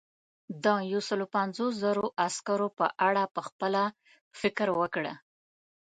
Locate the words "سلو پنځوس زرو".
1.09-2.05